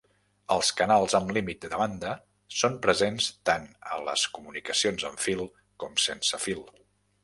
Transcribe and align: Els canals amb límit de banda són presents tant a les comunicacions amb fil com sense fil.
Els 0.53 0.69
canals 0.79 1.15
amb 1.19 1.33
límit 1.37 1.59
de 1.65 1.69
banda 1.83 2.15
són 2.61 2.79
presents 2.87 3.29
tant 3.51 3.71
a 3.99 4.03
les 4.11 4.27
comunicacions 4.41 5.09
amb 5.15 5.27
fil 5.29 5.49
com 5.85 6.05
sense 6.11 6.47
fil. 6.49 6.71